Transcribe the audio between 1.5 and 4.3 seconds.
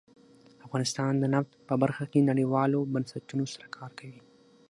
په برخه کې نړیوالو بنسټونو سره کار کوي.